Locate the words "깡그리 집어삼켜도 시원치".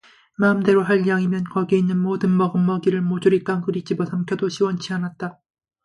3.43-4.93